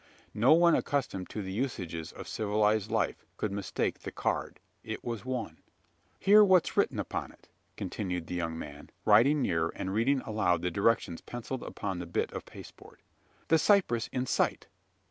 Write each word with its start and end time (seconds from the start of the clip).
No 0.33 0.53
one 0.53 0.73
accustomed 0.73 1.29
to 1.29 1.43
the 1.43 1.51
usages 1.51 2.11
of 2.11 2.27
civilised 2.27 2.89
life 2.89 3.23
could 3.37 3.51
mistake 3.51 3.99
the 3.99 4.11
"card." 4.11 4.59
It 4.83 5.03
was 5.03 5.25
one. 5.25 5.59
"Hear 6.19 6.43
what's 6.43 6.75
written 6.75 6.97
upon 6.99 7.31
it!" 7.31 7.49
continued 7.77 8.25
the 8.25 8.33
young 8.33 8.57
man, 8.57 8.89
riding 9.05 9.43
nearer, 9.43 9.71
and 9.75 9.93
reading 9.93 10.21
aloud 10.21 10.63
the 10.63 10.71
directions 10.71 11.21
pencilled 11.21 11.61
upon 11.61 11.99
the 11.99 12.07
bit 12.07 12.31
of 12.31 12.45
pasteboard. 12.45 13.03
"The 13.49 13.59
cypress 13.59 14.09
in 14.11 14.25
sight!" 14.25 14.65